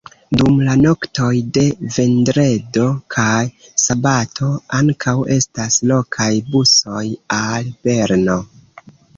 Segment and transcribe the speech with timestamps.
[0.41, 1.65] Dum la noktoj de
[1.97, 3.35] vendredo kaj
[3.83, 4.49] sabato
[4.81, 7.07] ankaŭ estas lokaj busoj
[7.43, 8.41] al Berno.